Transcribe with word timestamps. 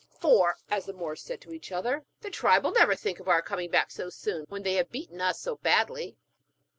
'For,' 0.19 0.55
said 0.67 0.81
the 0.85 0.93
Moors 0.93 1.23
to 1.25 1.53
each 1.53 1.71
other, 1.71 2.03
'the 2.21 2.31
tribe 2.31 2.63
will 2.63 2.71
never 2.71 2.95
think 2.95 3.19
of 3.19 3.27
our 3.27 3.43
coming 3.43 3.69
back 3.69 3.91
so 3.91 4.09
soon 4.09 4.45
when 4.49 4.63
they 4.63 4.73
have 4.73 4.89
beaten 4.91 5.21
us 5.21 5.39
so 5.39 5.57
badly.' 5.57 6.17